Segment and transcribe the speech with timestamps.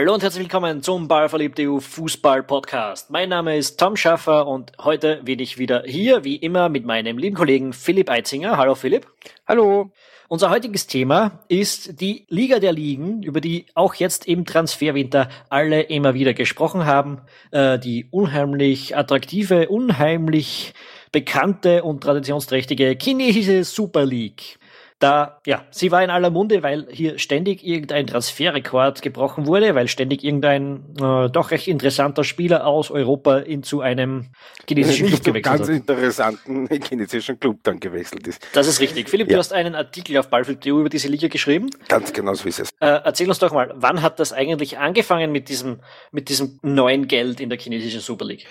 [0.00, 3.10] Hallo und herzlich willkommen zum Ballverliebte EU Fußball Podcast.
[3.10, 7.18] Mein Name ist Tom Schaffer und heute bin ich wieder hier, wie immer, mit meinem
[7.18, 8.56] lieben Kollegen Philipp Eitzinger.
[8.56, 9.06] Hallo Philipp.
[9.46, 9.92] Hallo.
[10.28, 15.82] Unser heutiges Thema ist die Liga der Ligen, über die auch jetzt im Transferwinter alle
[15.82, 17.20] immer wieder gesprochen haben.
[17.50, 20.72] Äh, die unheimlich attraktive, unheimlich
[21.12, 24.59] bekannte und traditionsträchtige chinesische Super League.
[25.00, 29.88] Da, ja, sie war in aller Munde, weil hier ständig irgendein Transferrekord gebrochen wurde, weil
[29.88, 34.26] ständig irgendein äh, doch recht interessanter Spieler aus Europa in zu einem
[34.68, 35.74] chinesischen Club gewechselt ganz hat.
[35.74, 38.46] interessanten chinesischen Club dann gewechselt ist.
[38.52, 39.08] Das ist richtig.
[39.08, 39.36] Philipp, ja.
[39.36, 41.70] du hast einen Artikel auf Ballflip.eu über diese Liga geschrieben.
[41.88, 42.68] Ganz genau so ist es.
[42.80, 45.80] Äh, erzähl uns doch mal, wann hat das eigentlich angefangen mit diesem,
[46.12, 48.44] mit diesem neuen Geld in der chinesischen Super League?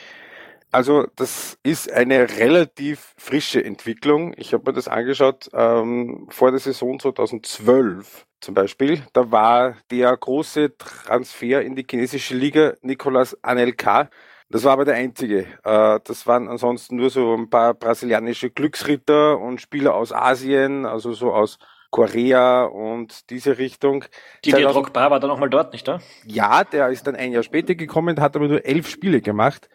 [0.71, 4.33] Also das ist eine relativ frische Entwicklung.
[4.37, 9.01] Ich habe mir das angeschaut ähm, vor der Saison 2012 zum Beispiel.
[9.13, 14.09] Da war der große Transfer in die chinesische Liga Nicolas Anelka.
[14.51, 15.45] Das war aber der einzige.
[15.63, 21.13] Äh, das waren ansonsten nur so ein paar brasilianische Glücksritter und Spieler aus Asien, also
[21.13, 21.57] so aus
[21.91, 24.05] Korea und diese Richtung.
[24.45, 26.01] Die der Drogba war dann nochmal dort, nicht wahr?
[26.25, 29.69] Ja, der ist dann ein Jahr später gekommen, hat aber nur elf Spiele gemacht.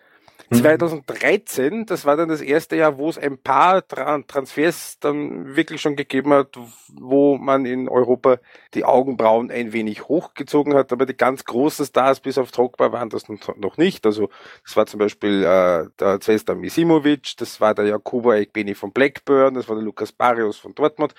[0.52, 1.86] 2013, mhm.
[1.86, 6.32] das war dann das erste Jahr, wo es ein paar Transfers dann wirklich schon gegeben
[6.32, 6.56] hat,
[6.92, 8.38] wo man in Europa
[8.74, 13.10] die Augenbrauen ein wenig hochgezogen hat, aber die ganz großen Stars bis auf Drogba waren
[13.10, 14.06] das noch nicht.
[14.06, 14.28] Also
[14.64, 19.54] das war zum Beispiel äh, der Zvesta Misimovic, das war der Jakubo Ekbeni von Blackburn,
[19.54, 21.14] das war der Lukas Barrios von Dortmund.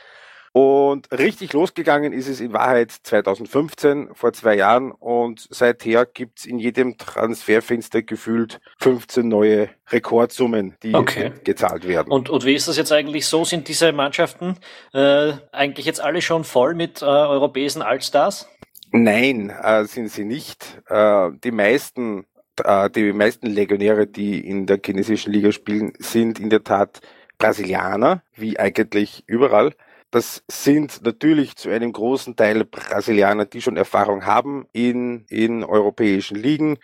[0.55, 4.93] Und richtig losgegangen ist es in Wahrheit 2015, vor zwei Jahren.
[4.93, 11.33] Und seither gibt's in jedem Transferfenster gefühlt 15 neue Rekordsummen, die okay.
[11.43, 12.09] gezahlt werden.
[12.09, 13.43] Und, und wie ist das jetzt eigentlich so?
[13.43, 14.55] Sind diese Mannschaften
[14.93, 18.47] äh, eigentlich jetzt alle schon voll mit äh, europäischen Allstars?
[18.91, 20.81] Nein, äh, sind sie nicht.
[20.87, 22.27] Äh, die meisten
[22.63, 27.01] äh, die meisten Legionäre, die in der chinesischen Liga spielen, sind in der Tat
[27.37, 29.73] Brasilianer, wie eigentlich überall.
[30.15, 36.37] Das sind natürlich zu einem großen Teil Brasilianer, die schon Erfahrung haben in, in europäischen
[36.37, 36.77] Ligen.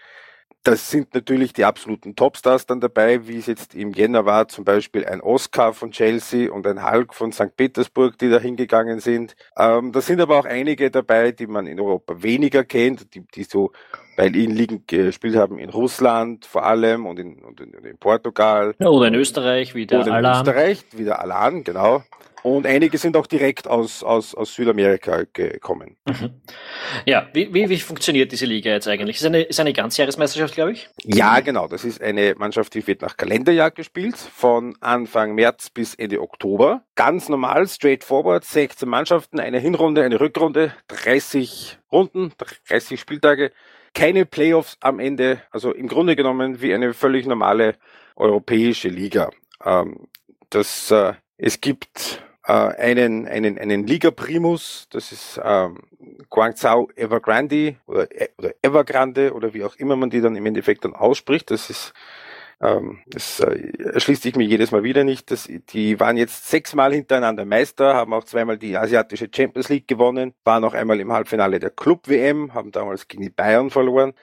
[0.64, 4.66] Das sind natürlich die absoluten Topstars dann dabei, wie es jetzt im Jänner war, zum
[4.66, 7.56] Beispiel ein Oscar von Chelsea und ein Hulk von St.
[7.56, 9.38] Petersburg, die da hingegangen sind.
[9.58, 13.46] Ähm, da sind aber auch einige dabei, die man in Europa weniger kennt, die, die
[13.46, 13.72] so
[14.22, 18.76] bei ihnen liegen gespielt haben in Russland vor allem und in, und in, in Portugal.
[18.78, 20.34] Ja, oder in Österreich, wie der oder Alan.
[20.34, 22.04] in Österreich, wie der Alan, genau.
[22.44, 25.98] Und einige sind auch direkt aus, aus, aus Südamerika gekommen.
[26.08, 26.42] Mhm.
[27.06, 29.18] Ja, wie, wie, wie funktioniert diese Liga jetzt eigentlich?
[29.18, 30.90] Ist eine, ist eine Ganzjahresmeisterschaft, glaube ich?
[31.04, 31.68] Ja, genau.
[31.68, 36.84] Das ist eine Mannschaft, die wird nach Kalenderjahr gespielt, von Anfang März bis Ende Oktober.
[36.94, 42.34] Ganz normal, straightforward, 16 Mannschaften, eine Hinrunde, eine Rückrunde, 30 Runden,
[42.68, 43.52] 30 Spieltage,
[43.94, 47.76] keine Playoffs am Ende, also im Grunde genommen wie eine völlig normale
[48.16, 49.30] europäische Liga.
[49.64, 50.08] Ähm,
[50.50, 55.80] das, äh, es gibt äh, einen, einen, einen Liga Primus, das ist ähm,
[56.30, 60.86] Guangzhou Evergrande oder, äh, oder Evergrande oder wie auch immer man die dann im Endeffekt
[60.86, 61.52] dann ausspricht.
[61.52, 61.94] Das ist
[62.62, 65.32] ähm, das äh, erschließt sich mir jedes Mal wieder nicht.
[65.32, 70.34] Das, die waren jetzt sechsmal hintereinander Meister, haben auch zweimal die asiatische Champions League gewonnen,
[70.44, 74.14] waren auch einmal im Halbfinale der Club WM, haben damals gegen die Bayern verloren.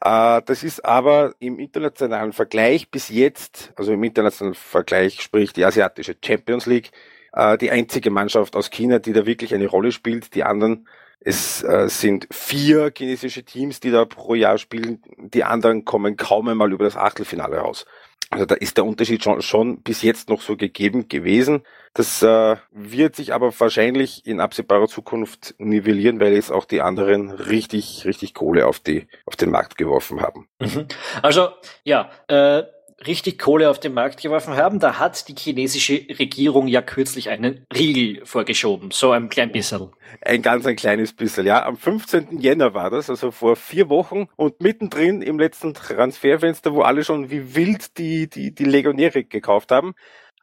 [0.00, 5.64] Äh, das ist aber im internationalen Vergleich bis jetzt, also im internationalen Vergleich, sprich die
[5.64, 6.92] asiatische Champions League,
[7.32, 10.34] äh, die einzige Mannschaft aus China, die da wirklich eine Rolle spielt.
[10.34, 10.86] Die anderen,
[11.24, 15.02] es äh, sind vier chinesische Teams, die da pro Jahr spielen.
[15.18, 17.86] Die anderen kommen kaum einmal über das Achtelfinale raus.
[18.30, 21.64] Also da ist der Unterschied schon, schon bis jetzt noch so gegeben gewesen.
[21.92, 27.30] Das äh, wird sich aber wahrscheinlich in absehbarer Zukunft nivellieren, weil jetzt auch die anderen
[27.30, 30.48] richtig, richtig Kohle auf die auf den Markt geworfen haben.
[30.60, 30.86] Mhm.
[31.20, 31.50] Also
[31.84, 32.62] ja, äh,
[33.06, 37.64] richtig Kohle auf den Markt geworfen haben, da hat die chinesische Regierung ja kürzlich einen
[37.74, 39.90] Riegel vorgeschoben, so ein klein bisschen.
[40.20, 41.64] Ein ganz ein kleines bisschen, ja.
[41.64, 42.38] Am 15.
[42.40, 47.30] Jänner war das, also vor vier Wochen und mittendrin im letzten Transferfenster, wo alle schon
[47.30, 49.94] wie wild die, die, die Legionäre gekauft haben,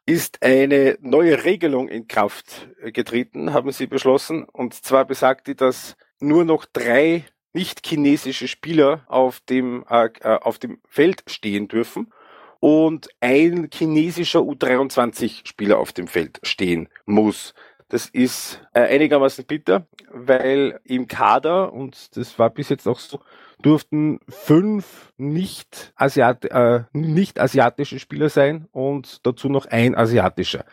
[0.06, 4.44] ist eine neue Regelung in Kraft getreten, haben sie beschlossen.
[4.44, 10.38] Und zwar besagt die, dass nur noch drei nicht chinesische Spieler auf dem, äh, äh
[10.40, 12.12] auf dem Feld stehen dürfen
[12.60, 17.54] und ein chinesischer U23-Spieler auf dem Feld stehen muss.
[17.88, 23.20] Das ist äh, einigermaßen bitter, weil im Kader, und das war bis jetzt auch so,
[23.62, 30.64] durften fünf nicht, Asiat äh, nicht asiatische Spieler sein und dazu noch ein asiatischer.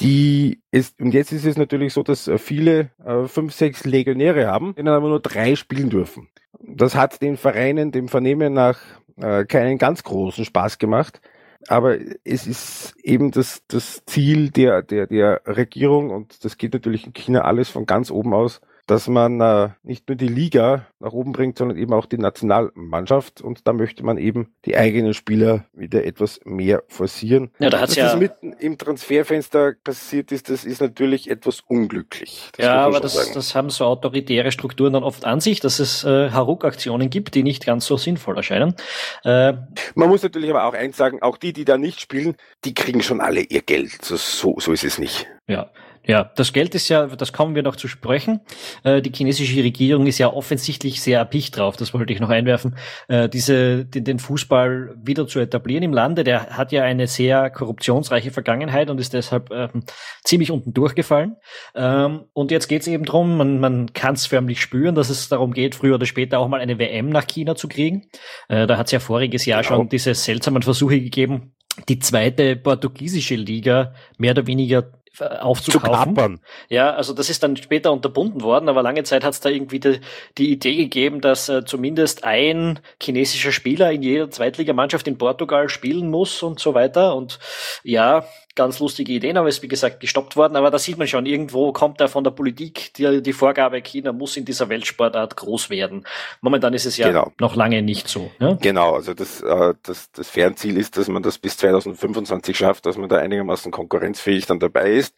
[0.00, 4.74] die ist, und jetzt ist es natürlich so, dass viele äh, fünf, sechs Legionäre haben,
[4.74, 6.28] denen aber nur drei spielen dürfen.
[6.60, 8.80] Das hat den Vereinen, dem Vernehmen nach
[9.20, 11.20] äh, keinen ganz großen Spaß gemacht.
[11.66, 17.06] Aber es ist eben das, das Ziel der, der, der Regierung und das geht natürlich
[17.06, 21.12] in China alles von ganz oben aus, dass man äh, nicht nur die Liga nach
[21.12, 23.42] oben bringt, sondern eben auch die Nationalmannschaft.
[23.42, 27.50] Und da möchte man eben die eigenen Spieler wieder etwas mehr forcieren.
[27.58, 31.60] Ja, da hat's Dass ja das mitten im Transferfenster passiert ist, das ist natürlich etwas
[31.60, 32.48] unglücklich.
[32.56, 36.04] Das ja, aber das, das haben so autoritäre Strukturen dann oft an sich, dass es
[36.04, 38.74] äh, Haruk-Aktionen gibt, die nicht ganz so sinnvoll erscheinen.
[39.22, 39.52] Äh,
[39.94, 43.02] man muss natürlich aber auch eins sagen, auch die, die da nicht spielen, die kriegen
[43.02, 44.02] schon alle ihr Geld.
[44.02, 45.26] So, so, so ist es nicht.
[45.46, 45.70] Ja,
[46.08, 48.40] ja, das Geld ist ja, das kommen wir noch zu sprechen.
[48.82, 52.76] Äh, die chinesische Regierung ist ja offensichtlich sehr erpicht drauf, das wollte ich noch einwerfen,
[53.08, 56.24] äh, diese, den, den Fußball wieder zu etablieren im Lande.
[56.24, 59.82] Der hat ja eine sehr korruptionsreiche Vergangenheit und ist deshalb ähm,
[60.24, 61.36] ziemlich unten durchgefallen.
[61.74, 65.28] Ähm, und jetzt geht es eben drum, man, man kann es förmlich spüren, dass es
[65.28, 68.06] darum geht, früher oder später auch mal eine WM nach China zu kriegen.
[68.48, 69.76] Äh, da hat es ja voriges Jahr genau.
[69.76, 71.52] schon diese seltsamen Versuche gegeben,
[71.88, 76.14] die zweite portugiesische Liga mehr oder weniger aufzukaufen.
[76.36, 79.48] Zu Ja, also das ist dann später unterbunden worden, aber lange Zeit hat es da
[79.48, 80.00] irgendwie die,
[80.36, 86.10] die, Idee gegeben, dass äh, zumindest ein chinesischer Spieler in jeder Zweitligamannschaft in Portugal spielen
[86.10, 87.14] muss und so weiter.
[87.14, 87.38] Und
[87.82, 88.24] ja,
[88.58, 90.56] ganz lustige Ideen, aber ist wie gesagt gestoppt worden.
[90.56, 94.12] Aber da sieht man schon, irgendwo kommt da von der Politik die, die Vorgabe, China
[94.12, 96.04] muss in dieser Weltsportart groß werden.
[96.40, 97.32] Momentan ist es ja genau.
[97.40, 98.30] noch lange nicht so.
[98.40, 98.58] Ne?
[98.60, 102.96] Genau, also das, äh, das, das Fernziel ist, dass man das bis 2025 schafft, dass
[102.96, 105.14] man da einigermaßen konkurrenzfähig dann dabei ist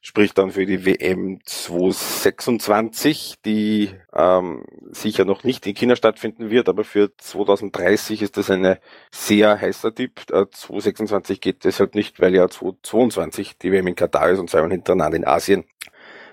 [0.00, 6.68] sprich dann für die WM 2026, die ähm, sicher noch nicht in China stattfinden wird,
[6.68, 8.80] aber für 2030 ist das eine
[9.10, 10.20] sehr heißer Tipp.
[10.30, 14.70] Äh, 2026 geht deshalb nicht, weil ja 2022 die WM in Katar ist und zweimal
[14.70, 15.64] hintereinander in Asien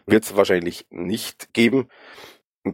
[0.06, 1.90] wird es wahrscheinlich nicht geben.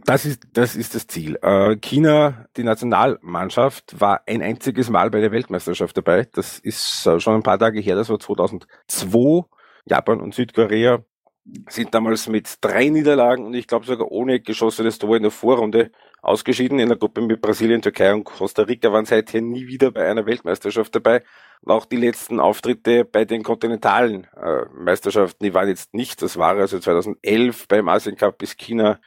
[0.06, 1.38] Das ist, das ist das Ziel.
[1.42, 6.26] Äh, China, die Nationalmannschaft, war ein einziges Mal bei der Weltmeisterschaft dabei.
[6.32, 9.44] Das ist äh, schon ein paar Tage her, das war 2002
[9.86, 11.04] Japan und Südkorea
[11.68, 15.90] sind damals mit drei Niederlagen und ich glaube sogar ohne geschossenes Tor in der Vorrunde
[16.22, 16.78] ausgeschieden.
[16.78, 20.24] In der Gruppe mit Brasilien, Türkei und Costa Rica waren seither nie wieder bei einer
[20.24, 21.22] Weltmeisterschaft dabei.
[21.60, 26.22] Und auch die letzten Auftritte bei den kontinentalen äh, Meisterschaften, die waren jetzt nicht.
[26.22, 28.98] Das war also 2011 beim Asien Cup bis China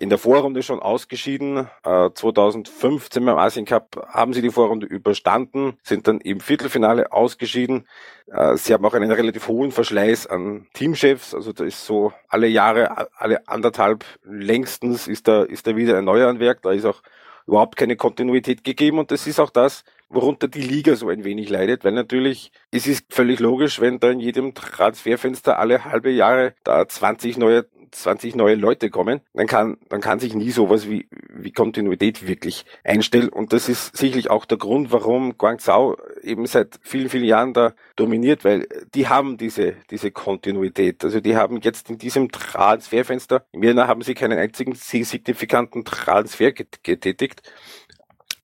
[0.00, 1.68] in der Vorrunde schon ausgeschieden.
[1.84, 7.86] 2015 äh, beim Asien Cup haben sie die Vorrunde überstanden, sind dann im Viertelfinale ausgeschieden.
[8.26, 11.34] Äh, sie haben auch einen relativ hohen Verschleiß an Teamchefs.
[11.34, 16.04] Also da ist so alle Jahre, alle anderthalb längstens ist da, ist da wieder ein
[16.04, 16.62] neuer an Werk.
[16.62, 17.02] Da ist auch
[17.46, 21.48] überhaupt keine Kontinuität gegeben und das ist auch das, worunter die Liga so ein wenig
[21.48, 26.54] leidet, weil natürlich es ist völlig logisch, wenn da in jedem Transferfenster alle halbe Jahre
[26.64, 31.08] da 20 neue 20 neue Leute kommen, dann kann, dann kann sich nie sowas wie,
[31.28, 33.28] wie Kontinuität wirklich einstellen.
[33.28, 37.74] Und das ist sicherlich auch der Grund, warum Guangzhou eben seit vielen, vielen Jahren da
[37.96, 41.04] dominiert, weil die haben diese, diese Kontinuität.
[41.04, 46.52] Also die haben jetzt in diesem Transferfenster, im Jänner haben sie keinen einzigen signifikanten Transfer
[46.52, 47.42] getätigt.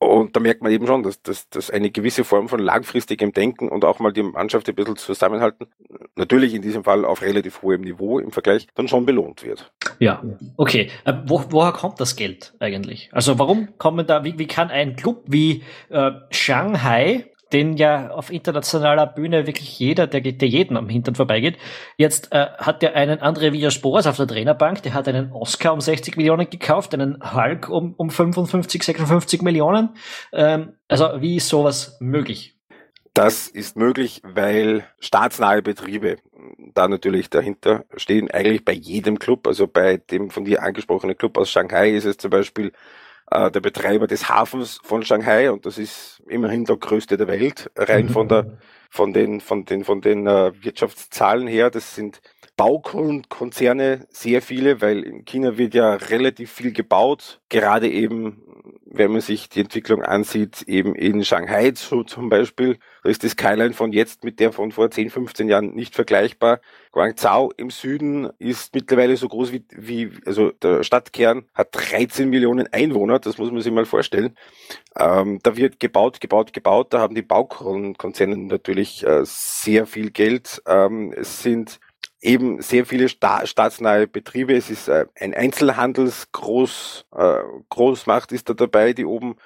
[0.07, 3.69] Und da merkt man eben schon, dass, dass, dass eine gewisse Form von langfristigem Denken
[3.69, 5.67] und auch mal die Mannschaft ein bisschen zusammenhalten,
[6.15, 9.73] natürlich in diesem Fall auf relativ hohem Niveau im Vergleich, dann schon belohnt wird.
[9.99, 10.23] Ja,
[10.57, 10.91] okay.
[11.05, 13.11] Äh, wo, woher kommt das Geld eigentlich?
[13.13, 18.31] Also warum kommen da, wie, wie kann ein Club wie äh, Shanghai den ja auf
[18.31, 21.59] internationaler Bühne wirklich jeder, der, der jeden am Hintern vorbeigeht.
[21.97, 25.81] Jetzt äh, hat der einen André Villas-Boas auf der Trainerbank, der hat einen Oscar um
[25.81, 29.91] 60 Millionen gekauft, einen Hulk um, um 55, 56 Millionen.
[30.33, 32.57] Ähm, also wie ist sowas möglich?
[33.15, 36.19] Das ist möglich, weil staatsnahe Betriebe
[36.75, 41.39] da natürlich dahinter stehen, eigentlich bei jedem Club, also bei dem von dir angesprochenen Club
[41.39, 42.73] aus Shanghai ist es zum Beispiel
[43.31, 47.71] äh, der Betreiber des Hafens von Shanghai und das ist immerhin der größte der Welt,
[47.77, 48.59] rein von der
[48.91, 51.71] von den von den von den äh, Wirtschaftszahlen her.
[51.71, 52.21] Das sind
[52.57, 58.43] Baukonzerne, sehr viele, weil in China wird ja relativ viel gebaut, gerade eben
[58.99, 63.29] wenn man sich die Entwicklung ansieht, eben in Shanghai so zum Beispiel, da ist die
[63.29, 66.61] Skyline von jetzt mit der von vor 10, 15 Jahren nicht vergleichbar.
[66.93, 72.67] Guangzhou im Süden ist mittlerweile so groß wie, wie also der Stadtkern hat 13 Millionen
[72.73, 74.37] Einwohner, das muss man sich mal vorstellen.
[74.99, 80.63] Ähm, da wird gebaut, gebaut, gebaut, da haben die Baukonzerne natürlich äh, sehr viel Geld.
[80.67, 81.81] Ähm, es sind
[82.21, 84.55] eben sehr viele sta staatsnahe Betriebe.
[84.55, 89.37] Es ist äh, ein Einzelhandelsgroß äh, Großmacht ist da dabei, die oben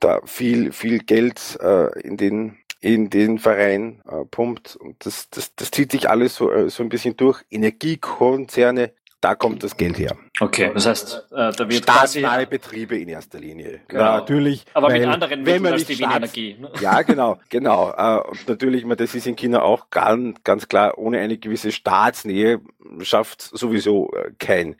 [0.00, 4.76] da viel viel Geld äh, in den in den Verein äh, pumpt.
[4.76, 7.42] Und das, das, das zieht sich alles so, äh, so ein bisschen durch.
[7.50, 10.16] Energiekonzerne, da kommt das Geld her.
[10.40, 13.80] Okay, das heißt, äh, da wird Staatsnahe Betriebe in erster Linie.
[13.88, 14.02] Genau.
[14.02, 14.64] Ja, natürlich.
[14.72, 16.56] aber weil, mit anderen wenn Mitteln als die Staats- Windenergie.
[16.60, 16.70] Ne?
[16.80, 17.90] Ja, genau, genau.
[17.90, 21.70] Äh, Und natürlich, man, das ist in China auch ganz, ganz klar, ohne eine gewisse
[21.72, 22.60] Staatsnähe
[23.00, 24.76] schafft sowieso äh, kein,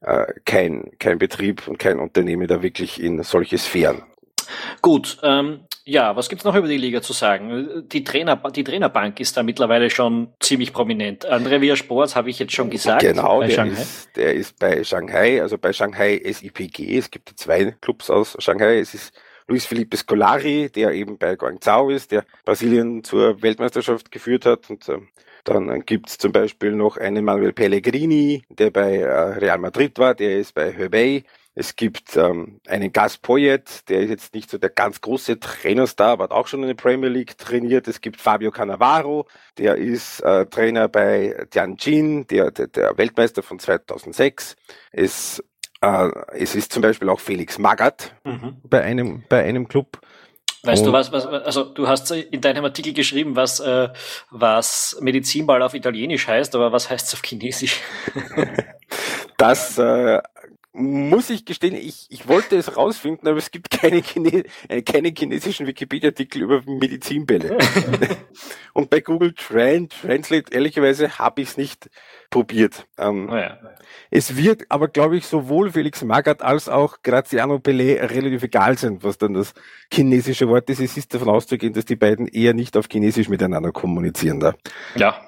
[0.00, 4.02] äh, kein, kein Betrieb und kein Unternehmen da wirklich in solche Sphären.
[4.80, 7.88] Gut, ähm, ja, was gibt's noch über die Liga zu sagen?
[7.88, 11.28] Die, Trainer, die Trainerbank ist da mittlerweile schon ziemlich prominent.
[11.28, 13.02] André Villa Sports habe ich jetzt schon gesagt.
[13.02, 13.82] Genau, bei der Shanghai.
[13.82, 16.96] ist, der ist bei Shanghai, also bei Shanghai SIPG.
[16.96, 18.78] Es gibt zwei Clubs aus Shanghai.
[18.78, 19.12] Es ist
[19.48, 24.70] Luis Felipe Scolari, der eben bei Guangzhou ist, der Brasilien zur Weltmeisterschaft geführt hat.
[24.70, 25.08] Und ähm,
[25.44, 30.38] dann gibt's zum Beispiel noch einen Manuel Pellegrini, der bei äh, Real Madrid war, der
[30.38, 31.24] ist bei Hebei.
[31.54, 36.12] Es gibt ähm, einen Gas Poyet, der ist jetzt nicht so der ganz große Trainerstar,
[36.12, 37.86] aber hat auch schon in der Premier League trainiert.
[37.88, 39.26] Es gibt Fabio Cannavaro,
[39.58, 44.56] der ist äh, Trainer bei Tianjin, der, der, der Weltmeister von 2006.
[44.92, 45.44] Es,
[45.82, 48.56] äh, es ist zum Beispiel auch Felix Magath Mhm.
[48.64, 50.00] bei einem, bei einem Club.
[50.64, 53.88] Weißt du was, was, also du hast in deinem Artikel geschrieben, was, äh,
[54.30, 57.80] was Medizinball auf Italienisch heißt, aber was heißt es auf Chinesisch?
[59.38, 60.20] Das äh,
[60.74, 65.12] muss ich gestehen, ich, ich wollte es rausfinden, aber es gibt keine, Chine äh, keine
[65.16, 67.58] chinesischen Wikipedia-Artikel über Medizinbälle.
[68.72, 71.90] Und bei Google Trans Translate, ehrlicherweise, habe ich es nicht
[72.30, 72.86] probiert.
[72.96, 73.58] Ähm, Naja.
[74.10, 79.02] Es wird aber, glaube ich, sowohl Felix Magath als auch Graziano Pelé relativ egal sein,
[79.02, 79.52] was dann das
[79.92, 80.80] chinesische Wort ist.
[80.80, 84.54] Es ist davon auszugehen, dass die beiden eher nicht auf Chinesisch miteinander kommunizieren da.
[84.96, 85.20] Ja.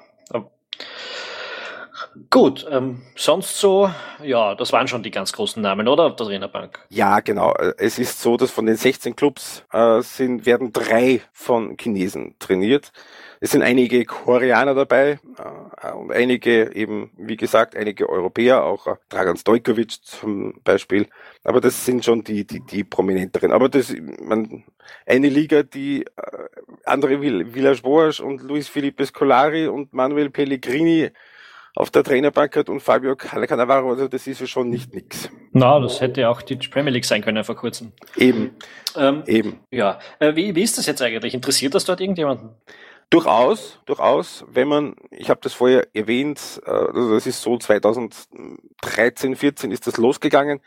[2.29, 3.89] Gut, ähm, sonst so,
[4.23, 6.03] ja, das waren schon die ganz großen Namen, oder?
[6.05, 6.79] Auf der Trainerbank.
[6.89, 7.53] Ja, genau.
[7.77, 12.91] Es ist so, dass von den 16 Clubs äh, sind, werden drei von Chinesen trainiert.
[13.41, 15.19] Es sind einige Koreaner dabei
[15.81, 21.07] äh, und einige eben, wie gesagt, einige Europäer, auch äh, Dragan Stojkovic zum Beispiel.
[21.43, 23.51] Aber das sind schon die, die, die prominenteren.
[23.51, 24.63] Aber das, man,
[25.05, 26.09] eine Liga, die äh,
[26.85, 31.11] André Vill- Villas-Boas und Luis Felipe Scolari und Manuel Pellegrini
[31.75, 35.29] auf der Trainerbank hat und Fabio Cannavaro, also das ist ja schon nicht nix.
[35.51, 37.91] Na, das hätte auch die Premier League sein können vor kurzem.
[38.15, 38.51] Eben,
[38.95, 39.59] Ähm, eben.
[39.71, 41.33] ja, äh, wie, wie ist das jetzt eigentlich?
[41.33, 42.49] Interessiert das dort irgendjemanden?
[43.09, 49.35] Durchaus, durchaus, wenn man, ich habe das vorher erwähnt, äh, also das ist so 2013,
[49.35, 50.61] 14 ist das losgegangen.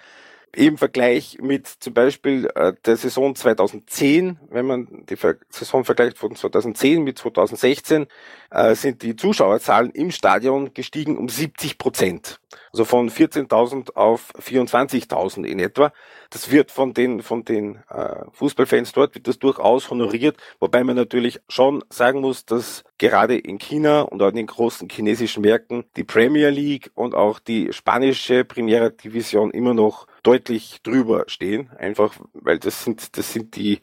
[0.55, 5.17] Im Vergleich mit zum Beispiel äh, der Saison 2010, wenn man die
[5.50, 8.07] Saison vergleicht von 2010 mit 2016,
[8.50, 12.40] äh, sind die Zuschauerzahlen im Stadion gestiegen um 70 Prozent.
[12.73, 15.93] Also von 14.000 auf 24.000 in etwa.
[16.31, 20.97] Das wird von den, von den äh, Fußballfans dort wird das durchaus honoriert, wobei man
[20.97, 25.85] natürlich schon sagen muss, dass gerade in China und auch in den großen chinesischen Märkten
[25.97, 31.71] die Premier League und auch die spanische Primera Division immer noch deutlich drüber stehen.
[31.79, 33.81] Einfach, weil das sind, das sind die,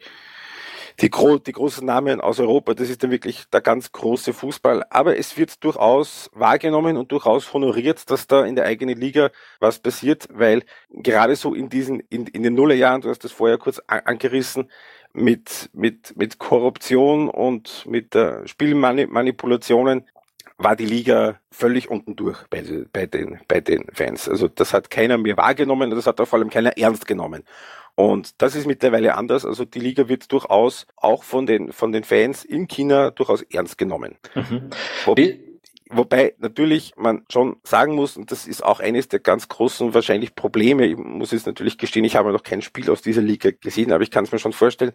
[1.01, 4.83] die, gro die großen Namen aus Europa, das ist dann wirklich der ganz große Fußball.
[4.91, 9.79] Aber es wird durchaus wahrgenommen und durchaus honoriert, dass da in der eigenen Liga was
[9.79, 10.61] passiert, weil
[10.91, 14.69] gerade so in diesen, in, in den Nullerjahren, du hast das vorher kurz an angerissen,
[15.13, 20.03] mit, mit, mit Korruption und mit äh, Spielmanipulationen
[20.57, 24.29] war die Liga völlig unten durch bei, bei, den, bei den Fans.
[24.29, 27.43] Also das hat keiner mehr wahrgenommen und das hat auch vor allem keiner ernst genommen.
[27.95, 29.45] Und das ist mittlerweile anders.
[29.45, 33.77] Also die Liga wird durchaus auch von den, von den Fans in China durchaus ernst
[33.77, 34.17] genommen.
[34.33, 34.69] Mhm.
[35.15, 35.59] Wie,
[35.89, 40.35] wobei natürlich man schon sagen muss, und das ist auch eines der ganz großen wahrscheinlich
[40.35, 43.91] Probleme, ich muss jetzt natürlich gestehen, ich habe noch kein Spiel aus dieser Liga gesehen,
[43.91, 44.93] aber ich kann es mir schon vorstellen,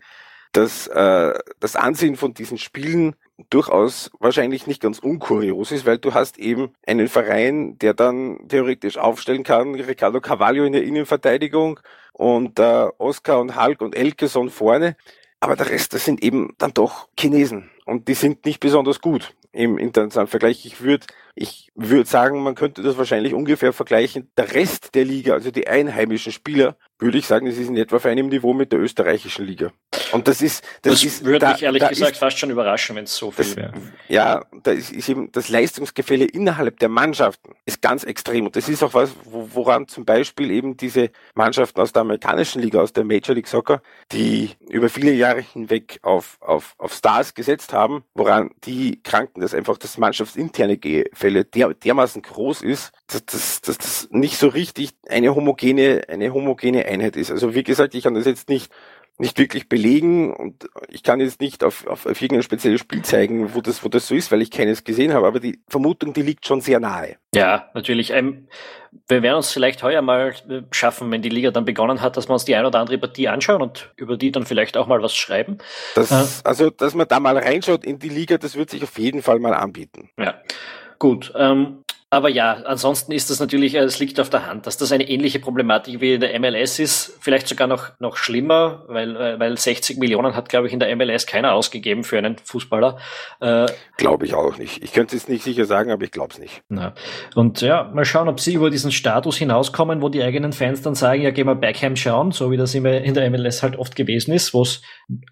[0.52, 3.14] dass äh, das Ansehen von diesen Spielen
[3.48, 8.98] durchaus wahrscheinlich nicht ganz unkurios ist, weil du hast eben einen Verein, der dann theoretisch
[8.98, 11.80] aufstellen kann, Ricardo Carvalho in der Innenverteidigung
[12.12, 14.96] und äh, Oscar und Hulk und Elkeson vorne,
[15.40, 19.34] aber der Rest, das sind eben dann doch Chinesen und die sind nicht besonders gut
[19.52, 20.64] im internationalen Vergleich.
[20.66, 24.30] Ich würde ich würde sagen, man könnte das wahrscheinlich ungefähr vergleichen.
[24.36, 27.96] Der Rest der Liga, also die einheimischen Spieler, würde ich sagen, das ist in etwa
[27.96, 29.72] auf einem Niveau mit der österreichischen Liga.
[30.12, 32.96] Und das ist, das, das ist, würde da, mich ehrlich gesagt ist, fast schon überraschen,
[32.96, 33.72] wenn es so viel das, wäre.
[34.08, 38.46] ja, da ist, ist eben das Leistungsgefälle innerhalb der Mannschaften ist ganz extrem.
[38.46, 42.60] Und das ist auch was, wo, woran zum Beispiel eben diese Mannschaften aus der amerikanischen
[42.60, 47.34] Liga, aus der Major League Soccer, die über viele Jahre hinweg auf, auf, auf Stars
[47.34, 53.24] gesetzt haben, woran die kranken, dass einfach das mannschaftsinterne Gefälle der, dermaßen groß ist, dass,
[53.26, 57.30] dass, dass das nicht so richtig eine homogene, eine homogene Einheit ist.
[57.30, 58.70] Also wie gesagt, ich kann das jetzt nicht
[59.20, 63.54] nicht wirklich belegen und ich kann jetzt nicht auf, auf, auf irgendein spezielles Spiel zeigen,
[63.54, 66.22] wo das, wo das so ist, weil ich keines gesehen habe, aber die Vermutung, die
[66.22, 67.16] liegt schon sehr nahe.
[67.34, 68.10] Ja, natürlich.
[68.12, 68.48] Ähm,
[69.08, 72.28] wir werden uns vielleicht heuer mal äh, schaffen, wenn die Liga dann begonnen hat, dass
[72.28, 75.02] wir uns die ein oder andere Partie anschauen und über die dann vielleicht auch mal
[75.02, 75.58] was schreiben.
[75.94, 78.98] Das, äh, also, dass man da mal reinschaut in die Liga, das wird sich auf
[78.98, 80.08] jeden Fall mal anbieten.
[80.18, 80.34] Ja,
[80.98, 81.32] gut.
[81.36, 84.90] Ähm, aber ja, ansonsten ist das natürlich, äh, es liegt auf der Hand, dass das
[84.90, 89.38] eine ähnliche Problematik wie in der MLS ist, vielleicht sogar noch, noch schlimmer, weil, äh,
[89.38, 92.98] weil 60 Millionen hat, glaube ich, in der MLS keiner ausgegeben für einen Fußballer.
[93.40, 94.82] Äh, glaube ich auch nicht.
[94.82, 96.62] Ich könnte es nicht sicher sagen, aber ich glaube es nicht.
[96.68, 96.94] Na.
[97.36, 100.96] Und ja, mal schauen, ob sie über diesen Status hinauskommen, wo die eigenen Fans dann
[100.96, 103.94] sagen, ja, gehen wir Backham schauen, so wie das immer in der MLS halt oft
[103.94, 104.82] gewesen ist, wo es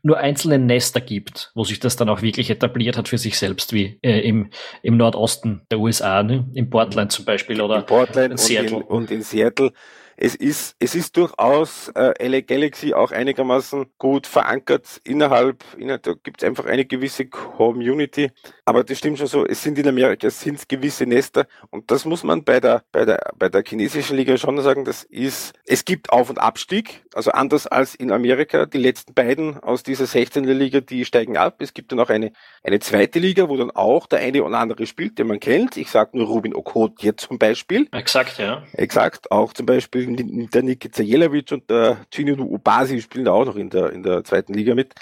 [0.05, 3.73] nur einzelne Nester gibt, wo sich das dann auch wirklich etabliert hat für sich selbst,
[3.73, 4.51] wie äh, im,
[4.83, 6.49] im Nordosten der USA, ne?
[6.55, 8.77] im Portland zum Beispiel oder in Portland in Seattle.
[8.77, 9.73] Und in, und in Seattle
[10.21, 16.15] es ist, es ist durchaus äh, LA Galaxy auch einigermaßen gut verankert innerhalb, innerhalb da
[16.21, 18.31] gibt es einfach eine gewisse Community.
[18.65, 22.25] Aber das stimmt schon so, es sind in Amerika, sind gewisse Nester und das muss
[22.25, 26.11] man bei der, bei der, bei der chinesischen Liga schon sagen, das ist, es gibt
[26.11, 28.67] Auf- und Abstieg, also anders als in Amerika.
[28.67, 30.45] Die letzten beiden aus dieser 16.
[30.45, 31.57] Liga, die steigen ab.
[31.61, 32.33] Es gibt dann auch eine,
[32.65, 35.77] eine zweite Liga, wo dann auch der eine oder andere spielt, den man kennt.
[35.77, 37.89] Ich sage nur Rubin Okot jetzt zum Beispiel.
[37.93, 38.65] Exakt, ja.
[38.73, 43.57] Exakt, auch zum Beispiel der Niki Zajelavic und der Chinunu Ubasi spielen da auch noch
[43.57, 44.95] in der, in der zweiten Liga mit.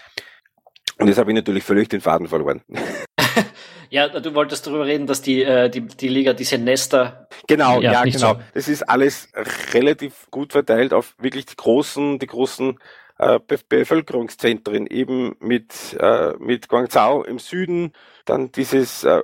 [0.99, 2.63] Und jetzt habe ich natürlich völlig den Faden verloren.
[3.91, 7.29] ja, du wolltest darüber reden, dass die, äh, die, die Liga diese Nester.
[7.47, 8.35] Genau, ja, ja genau.
[8.35, 8.41] So.
[8.55, 9.29] Das ist alles
[9.75, 12.79] relativ gut verteilt auf wirklich die großen, die großen
[13.19, 17.93] äh, Be Bevölkerungszentren, eben mit, äh, mit Guangzhou im Süden,
[18.25, 19.23] dann dieses, äh,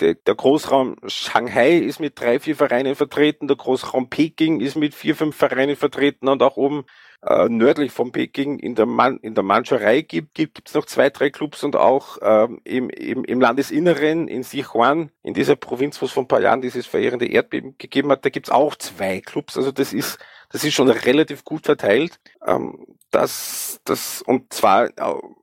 [0.00, 4.94] de, der Großraum Shanghai ist mit drei, vier Vereinen vertreten, der Großraum Peking ist mit
[4.94, 6.28] vier, fünf Vereinen vertreten.
[6.28, 6.84] Und auch oben
[7.22, 11.10] äh, nördlich von Peking in der, Man in der Mandschurei gibt gibt es noch zwei,
[11.10, 16.06] drei Clubs und auch ähm, im, im, im Landesinneren in Sichuan, in dieser Provinz, wo
[16.06, 19.20] es vor ein paar Jahren dieses verheerende Erdbeben gegeben hat, da gibt es auch zwei
[19.20, 19.56] Clubs.
[19.56, 20.18] Also das ist
[20.50, 22.18] das ist schon relativ gut verteilt.
[22.46, 24.90] Ähm, das, das, und zwar,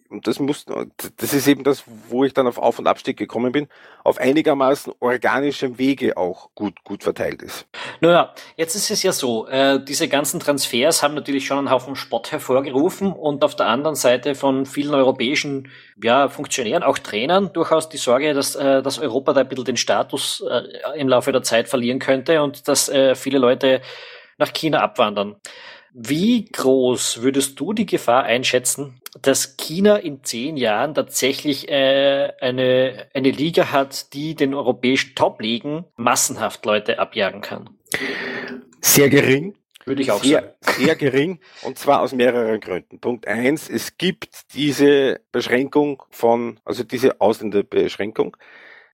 [0.10, 0.66] und das muss,
[1.18, 3.68] das ist eben das, wo ich dann auf Auf- und Abstieg gekommen bin,
[4.04, 7.66] auf einigermaßen organischem Wege auch gut, gut verteilt ist.
[8.02, 11.96] Naja, jetzt ist es ja so, äh, diese ganzen Transfers haben natürlich schon einen Haufen
[11.96, 17.90] Spott hervorgerufen und auf der anderen Seite von vielen europäischen ja, Funktionären, auch Trainern, durchaus
[17.90, 21.42] die Sorge, dass, äh, dass Europa da ein bisschen den Status äh, im Laufe der
[21.42, 23.82] Zeit verlieren könnte und dass äh, viele Leute
[24.38, 25.36] nach China abwandern.
[25.94, 33.08] Wie groß würdest du die Gefahr einschätzen, dass China in zehn Jahren tatsächlich äh, eine,
[33.14, 37.70] eine Liga hat, die den europäischen Top-Ligen massenhaft Leute abjagen kann?
[38.82, 39.56] Sehr gering.
[39.86, 40.54] Würde ich auch sehr, sagen.
[40.86, 43.00] Sehr gering und zwar aus mehreren Gründen.
[43.00, 48.36] Punkt eins, es gibt diese Beschränkung von, also diese Ausländerbeschränkung.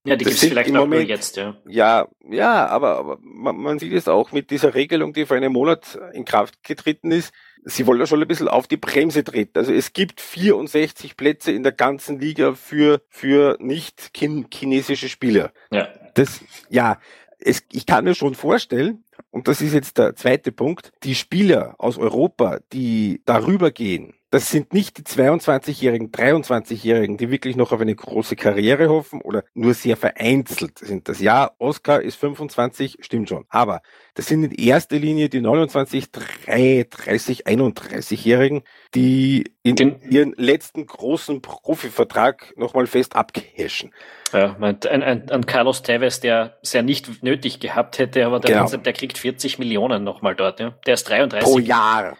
[0.03, 1.55] Ja, die gibt es vielleicht auch Moment, jetzt, ja.
[1.67, 5.53] Ja, ja, aber, aber man, man, sieht es auch mit dieser Regelung, die vor einem
[5.53, 7.31] Monat in Kraft getreten ist.
[7.65, 9.59] Sie wollen ja schon ein bisschen auf die Bremse treten.
[9.59, 15.51] Also es gibt 64 Plätze in der ganzen Liga für, für nicht chinesische Spieler.
[15.71, 15.87] Ja.
[16.15, 16.99] Das, ja,
[17.37, 21.75] es, ich kann mir schon vorstellen, und das ist jetzt der zweite Punkt, die Spieler
[21.77, 27.81] aus Europa, die darüber gehen, das sind nicht die 22-Jährigen, 23-Jährigen, die wirklich noch auf
[27.81, 31.19] eine große Karriere hoffen oder nur sehr vereinzelt sind das.
[31.19, 33.45] Ja, Oscar ist 25, stimmt schon.
[33.49, 33.81] Aber
[34.13, 38.63] das sind in erster Linie die 29, 3, 30, 31-Jährigen,
[38.95, 43.93] die in Den, ihren letzten großen Profivertrag nochmal fest abcashen.
[44.31, 48.77] Ja, ein, ein, ein Carlos Tevez, der ja nicht nötig gehabt hätte, aber der, genau.
[48.77, 50.61] der kriegt 40 Millionen nochmal dort.
[50.61, 50.73] Ja.
[50.85, 51.43] Der ist 33.
[51.43, 52.15] Pro Jahr.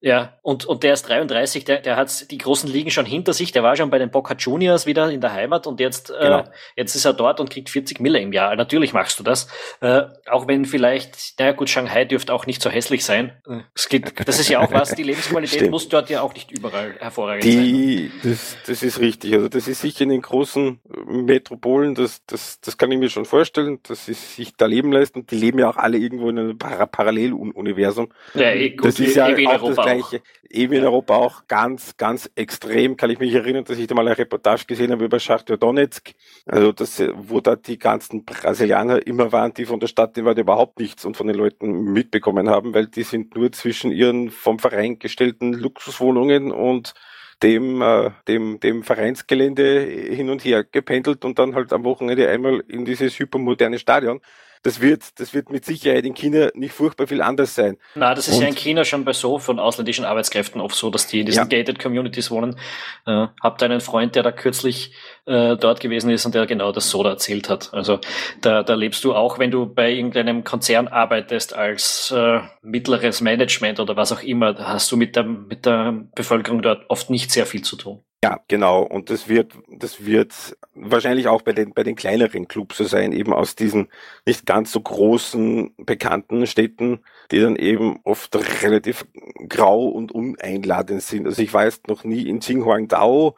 [0.00, 3.50] Ja, und, und der ist 33, der, der hat die großen Ligen schon hinter sich,
[3.50, 6.38] der war schon bei den Boca Juniors wieder in der Heimat und jetzt, äh, genau.
[6.38, 6.44] äh,
[6.76, 8.54] jetzt ist er dort und kriegt 40 Mille im Jahr.
[8.54, 9.48] Natürlich machst du das.
[9.80, 13.32] Äh, auch wenn vielleicht, naja gut, Shanghai dürfte auch nicht so hässlich sein.
[13.74, 16.94] Es geht, das ist ja auch was, die Lebensqualität muss dort ja auch nicht überall
[17.00, 18.30] hervorragend die, sein.
[18.30, 19.34] Das, das ist richtig.
[19.34, 23.24] Also das ist sicher in den großen Metropolen, das, das, das kann ich mir schon
[23.24, 25.26] vorstellen, dass sie sich da leben leisten.
[25.26, 28.10] Die leben ja auch alle irgendwo in einem Paralleluniversum.
[28.34, 30.22] Ja, eh, gut, das ist ja eh auch das Gleiche.
[30.50, 32.96] Eben in Europa auch ganz, ganz extrem.
[32.96, 36.12] Kann ich mich erinnern, dass ich da mal eine Reportage gesehen habe über Schachtja Donetsk.
[36.46, 40.38] Also das, wo da die ganzen Brasilianer immer waren, die von der Stadt, die waren
[40.38, 44.58] überhaupt nichts und von den Leuten mitbekommen haben, weil die sind nur zwischen ihren vom
[44.58, 46.94] Verein gestellten Luxuswohnungen und
[47.42, 52.62] dem, äh, dem, dem Vereinsgelände hin und her gependelt und dann halt am Wochenende einmal
[52.68, 54.20] in dieses hypermoderne Stadion.
[54.62, 57.76] Das wird, das wird mit Sicherheit in China nicht furchtbar viel anders sein.
[57.94, 60.90] Na, das ist und, ja in China schon bei so von ausländischen Arbeitskräften oft so,
[60.90, 61.58] dass die in diesen ja.
[61.58, 62.58] gated Communities wohnen.
[63.06, 64.92] Äh, habt einen Freund, der da kürzlich
[65.26, 67.72] äh, dort gewesen ist und der genau das so da erzählt hat.
[67.72, 68.00] Also
[68.40, 73.80] da, da lebst du auch, wenn du bei irgendeinem Konzern arbeitest als äh, mittleres Management
[73.80, 77.30] oder was auch immer, da hast du mit der, mit der Bevölkerung dort oft nicht
[77.30, 78.02] sehr viel zu tun.
[78.24, 78.82] Ja, genau.
[78.82, 83.12] Und das wird, das wird wahrscheinlich auch bei den, bei den kleineren Clubs so sein,
[83.12, 83.88] eben aus diesen
[84.26, 87.00] nicht ganz so großen, bekannten Städten,
[87.30, 89.06] die dann eben oft relativ
[89.48, 91.26] grau und uneinladend sind.
[91.26, 93.36] Also ich war jetzt noch nie in Qinghuangdao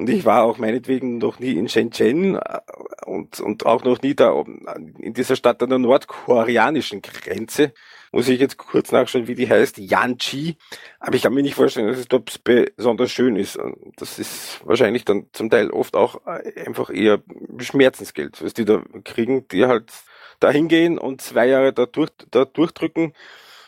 [0.00, 2.60] und ich war auch meinetwegen noch nie in Shenzhen äh,
[3.04, 4.32] und, und auch noch nie da
[4.98, 7.74] in dieser Stadt an der nordkoreanischen Grenze
[8.10, 10.56] muss ich jetzt kurz nachschauen, wie die heißt, Yanchi.
[11.00, 13.58] Aber ich kann mir nicht vorstellen, dass es dort besonders schön ist.
[13.96, 17.22] Das ist wahrscheinlich dann zum Teil oft auch äh, einfach eher
[17.58, 19.92] Schmerzensgeld, was die da kriegen, die halt
[20.40, 23.12] da hingehen und zwei Jahre da, durch, da durchdrücken,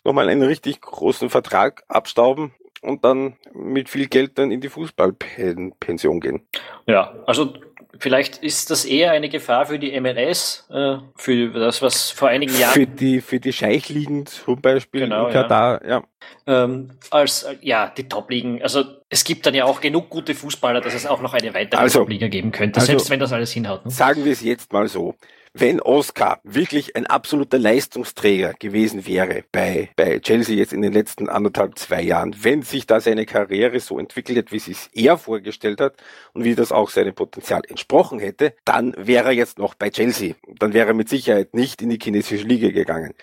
[0.03, 6.21] nochmal einen richtig großen Vertrag abstauben und dann mit viel Geld dann in die Fußballpension
[6.21, 6.43] gehen.
[6.87, 7.55] Ja, also
[7.99, 12.59] Vielleicht ist das eher eine Gefahr für die MLS, äh, für das, was vor einigen
[12.59, 12.73] Jahren.
[12.73, 16.03] Für die, für die Scheichligen zum Beispiel genau, in Katar, ja.
[16.47, 16.65] ja.
[16.65, 18.63] Ähm, als, äh, ja, die Top-Ligen.
[18.63, 21.81] Also, es gibt dann ja auch genug gute Fußballer, dass es auch noch eine weitere
[21.81, 23.85] also, Top-Liga geben könnte, also, selbst wenn das alles hinhaut.
[23.85, 23.91] Ne?
[23.91, 25.15] Sagen wir es jetzt mal so
[25.55, 31.29] wenn Oscar wirklich ein absoluter Leistungsträger gewesen wäre bei, bei Chelsea jetzt in den letzten
[31.29, 35.19] anderthalb, zwei Jahren, wenn sich da seine Karriere so entwickelt hat, wie sie es er
[35.19, 35.97] vorgestellt hat
[36.33, 40.35] und wie das auch seinem Potenzial entsprochen hätte, dann wäre er jetzt noch bei Chelsea.
[40.59, 43.15] Dann wäre er mit Sicherheit nicht in die chinesische Liga gegangen.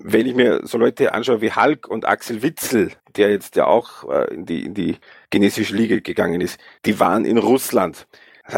[0.00, 4.08] Wenn ich mir so Leute anschaue wie Hulk und Axel Witzel, der jetzt ja auch
[4.08, 4.96] äh, in die, in die
[5.32, 8.06] chinesische Liga gegangen ist, die waren in Russland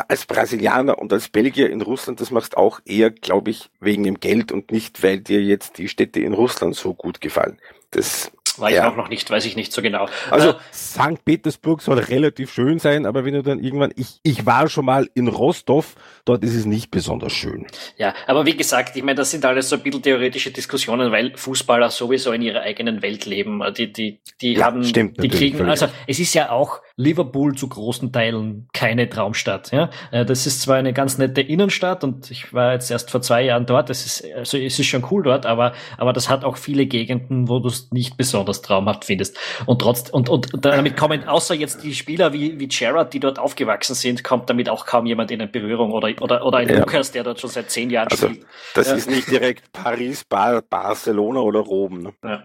[0.09, 4.20] als Brasilianer und als Belgier in Russland, das machst auch eher, glaube ich, wegen dem
[4.20, 7.59] Geld und nicht, weil dir jetzt die Städte in Russland so gut gefallen.
[7.90, 8.31] Das
[8.68, 8.90] ich ja.
[8.90, 10.09] auch noch nicht, weiß ich nicht so genau.
[10.31, 11.24] Also äh, St.
[11.24, 15.09] Petersburg soll relativ schön sein, aber wenn du dann irgendwann, ich, ich war schon mal
[15.14, 17.66] in Rostov, dort ist es nicht besonders schön.
[17.96, 21.37] Ja, aber wie gesagt, ich meine, das sind alles so ein bisschen theoretische Diskussionen, weil
[21.37, 23.62] Fußballer sowieso in ihrer eigenen Welt leben.
[23.76, 27.69] Die, die, die ja, haben, stimmt, die kriegen, also es ist ja auch Liverpool zu
[27.69, 29.73] großen Teilen keine Traumstadt.
[29.73, 33.23] Ja, äh, das ist zwar eine ganz nette Innenstadt und ich war jetzt erst vor
[33.23, 33.89] zwei Jahren dort.
[33.89, 37.49] Das ist, also es ist schon cool dort, aber, aber das hat auch viele Gegenden,
[37.49, 39.39] wo du es nicht besonders traumhaft findest.
[39.67, 43.39] Und trotz, und, und damit kommen, außer jetzt die Spieler wie, wie Gerard, die dort
[43.39, 46.81] aufgewachsen sind, kommt damit auch kaum jemand in eine Berührung oder, oder, oder ein ja.
[46.81, 48.47] Lukas, der dort schon seit zehn Jahren also, spielt.
[48.75, 48.97] Das ja.
[48.97, 52.03] ist nicht direkt Paris, Bar, Barcelona oder Rom.
[52.03, 52.13] Ne?
[52.23, 52.43] Ja.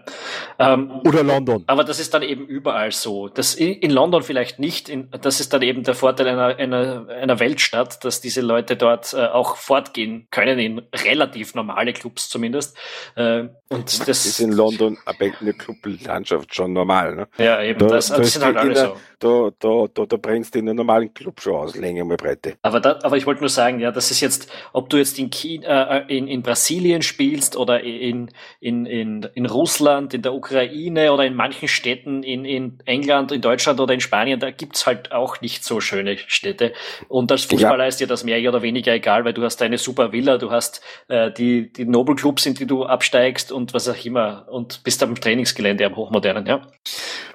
[0.58, 1.64] Ähm, oder London.
[1.66, 3.28] Aber das ist dann eben überall so.
[3.28, 4.88] Das in, in London vielleicht vielleicht nicht.
[4.88, 9.12] In, das ist dann eben der Vorteil einer, einer, einer Weltstadt, dass diese Leute dort
[9.12, 12.76] äh, auch fortgehen können, in relativ normale Clubs zumindest.
[13.16, 17.16] Äh, und das ist in London eine Clublandschaft schon normal.
[17.16, 17.28] Ne?
[17.38, 17.80] Ja, eben.
[17.80, 18.96] Da, das, das sind halt alle so.
[19.18, 22.58] Da, da, da, da brennst du in einem normalen Club schon aus, Länge mal Breite.
[22.60, 25.30] Aber, da, aber ich wollte nur sagen, ja, das ist jetzt, ob du jetzt in,
[25.30, 31.12] China, äh, in, in Brasilien spielst oder in, in, in, in Russland, in der Ukraine
[31.12, 35.12] oder in manchen Städten in, in England, in Deutschland oder in Spanien, da gibt's halt
[35.12, 36.74] auch nicht so schöne Städte.
[37.08, 37.88] Und als Fußballer ja.
[37.88, 40.82] ist dir das mehr oder weniger egal, weil du hast deine super Villa, du hast
[41.08, 45.14] äh, die, die Nobelclubs, in die du absteigst und was auch immer und bist am
[45.14, 46.66] Trainingsgelände am Hochmodernen, ja.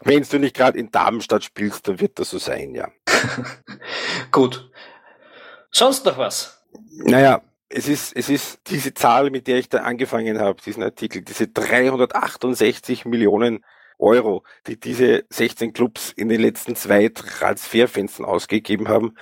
[0.03, 2.89] Wenn du nicht gerade in Darmstadt spielst, dann wird das so sein, ja.
[4.31, 4.69] Gut.
[5.71, 6.63] Sonst noch was?
[7.03, 11.21] Naja, es ist, es ist diese Zahl, mit der ich da angefangen habe, diesen Artikel,
[11.21, 13.63] diese 368 Millionen
[13.97, 19.15] Euro, die diese 16 Clubs in den letzten zwei Transferfenstern ausgegeben haben,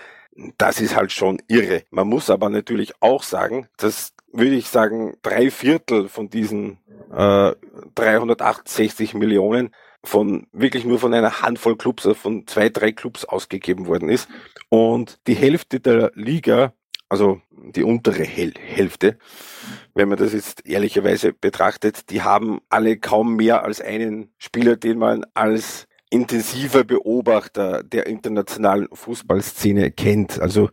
[0.58, 1.84] das ist halt schon irre.
[1.90, 6.80] Man muss aber natürlich auch sagen, dass würde ich sagen, drei Viertel von diesen
[7.12, 7.54] äh,
[7.96, 13.88] 368 Millionen von wirklich nur von einer Handvoll Clubs, also von zwei, drei Clubs ausgegeben
[13.88, 14.30] worden ist.
[14.70, 16.74] Und die Hälfte der Liga,
[17.10, 19.18] also die untere Häl Hälfte,
[19.94, 25.00] wenn man das jetzt ehrlicherweise betrachtet, die haben alle kaum mehr als einen Spieler, den
[25.00, 30.40] man als intensiver Beobachter der internationalen Fußballszene kennt.
[30.40, 30.70] Also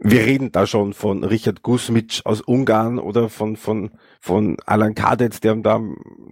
[0.00, 5.40] wir reden da schon von Richard Gusmic aus Ungarn oder von von von Alan Kadetz,
[5.40, 5.80] der da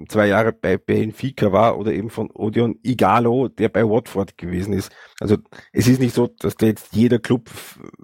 [0.08, 4.90] zwei Jahre bei Benfica war, oder eben von Odion Igalo, der bei Watford gewesen ist.
[5.20, 5.36] Also
[5.72, 7.50] es ist nicht so, dass da jetzt jeder Club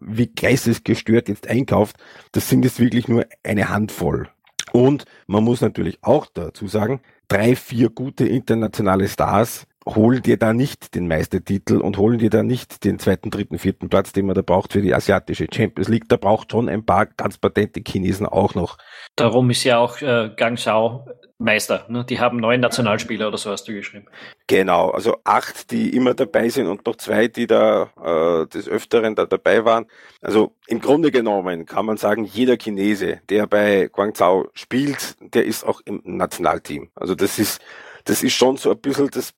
[0.01, 1.97] wie geistesgestört jetzt einkauft.
[2.33, 4.29] Das sind jetzt wirklich nur eine Handvoll.
[4.73, 10.53] Und man muss natürlich auch dazu sagen, drei, vier gute internationale Stars holen dir da
[10.53, 14.35] nicht den Meistertitel und holen dir da nicht den zweiten, dritten, vierten Platz, den man
[14.35, 16.09] da braucht für die asiatische Champions League.
[16.09, 18.79] Da braucht schon ein paar ganz patente Chinesen auch noch.
[19.17, 21.07] Darum ist ja auch äh, Gang Shao
[21.39, 21.87] Meister.
[21.89, 22.05] Ne?
[22.05, 24.07] Die haben neun Nationalspieler oder so hast du geschrieben.
[24.49, 29.15] Genau, also acht, die immer dabei sind und noch zwei, die da äh, des Öfteren
[29.15, 29.87] da dabei waren.
[30.21, 35.65] Also im Grunde genommen kann man sagen, jeder Chinese, der bei Guangzhou spielt, der ist
[35.65, 36.91] auch im Nationalteam.
[36.97, 37.61] Also das ist
[38.09, 39.35] das ist schon so ein bisschen das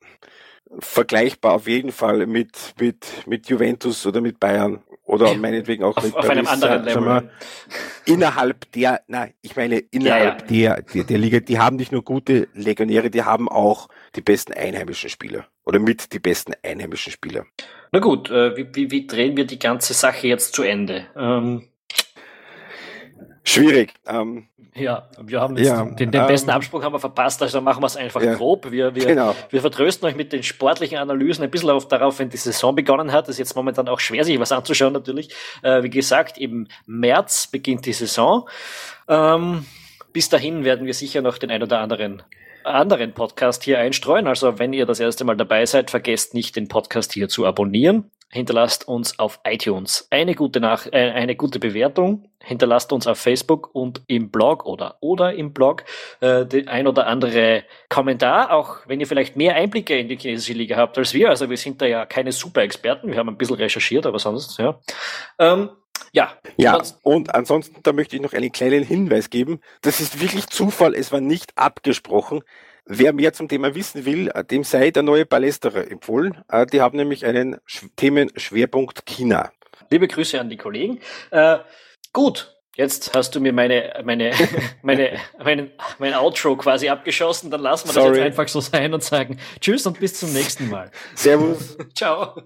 [0.78, 6.04] vergleichbar auf jeden Fall mit, mit, mit Juventus oder mit Bayern oder meinetwegen auch auf,
[6.04, 7.02] mit auf Paris, einem anderen Level.
[7.02, 7.30] Mal,
[8.06, 10.74] innerhalb der, nein, ich meine innerhalb ja, ja.
[10.76, 14.52] Der, der, der Liga, die haben nicht nur gute Legionäre, die haben auch die besten
[14.52, 17.44] einheimischen Spieler oder mit die besten einheimischen Spieler.
[17.90, 21.06] Na gut, äh, wie, wie, wie drehen wir die ganze Sache jetzt zu Ende?
[21.16, 21.69] Ähm,
[23.44, 23.94] Schwierig.
[24.06, 27.60] Ähm, ja, wir haben jetzt ja, den, den besten ähm, Abspruch haben wir verpasst, also
[27.60, 28.70] machen wir es einfach ja, grob.
[28.70, 29.34] Wir, wir, genau.
[29.48, 33.12] wir vertrösten euch mit den sportlichen Analysen ein bisschen auf, darauf, wenn die Saison begonnen
[33.12, 33.24] hat.
[33.24, 35.34] Das ist jetzt momentan auch schwer, sich was anzuschauen natürlich.
[35.62, 38.48] Äh, wie gesagt, im März beginnt die Saison.
[39.08, 39.64] Ähm,
[40.12, 42.22] bis dahin werden wir sicher noch den ein oder anderen
[42.62, 44.26] anderen Podcast hier einstreuen.
[44.26, 48.10] Also wenn ihr das erste Mal dabei seid, vergesst nicht, den Podcast hier zu abonnieren
[48.30, 53.74] hinterlasst uns auf iTunes eine gute, Nach äh, eine gute Bewertung, hinterlasst uns auf Facebook
[53.74, 55.84] und im Blog oder, oder im Blog
[56.20, 60.52] äh, den ein oder andere Kommentar, auch wenn ihr vielleicht mehr Einblicke in die chinesische
[60.52, 61.28] Liga habt als wir.
[61.28, 64.58] Also wir sind da ja keine super Experten, wir haben ein bisschen recherchiert, aber sonst,
[64.58, 64.78] ja.
[65.38, 65.70] Ähm,
[66.12, 66.32] ja.
[66.56, 69.60] Ja, und ansonsten, da möchte ich noch einen kleinen Hinweis geben.
[69.82, 72.42] Das ist wirklich Zufall, es war nicht abgesprochen.
[72.92, 76.42] Wer mehr zum Thema wissen will, äh, dem sei der neue Palästerer empfohlen.
[76.48, 77.58] Äh, die haben nämlich einen
[77.94, 79.52] Themenschwerpunkt China.
[79.90, 80.98] Liebe Grüße an die Kollegen.
[81.30, 81.58] Äh,
[82.12, 84.32] gut, Jetzt hast du mir meine, meine,
[84.82, 87.50] meine, mein, mein Outro quasi abgeschossen.
[87.50, 88.08] Dann lassen wir Sorry.
[88.08, 90.90] das jetzt einfach so sein und sagen Tschüss und bis zum nächsten Mal.
[91.14, 91.76] Servus.
[91.94, 92.42] Ciao.